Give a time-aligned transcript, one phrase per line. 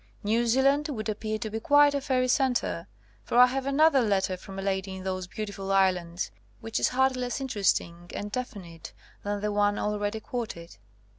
[0.23, 2.87] New Zealand would appear to be quite a fairy centre,
[3.23, 7.21] for I have another letter from a lady in those beautiful islands, which is hardly
[7.21, 8.93] less interesting and definite
[9.23, 10.77] than the one already quoted.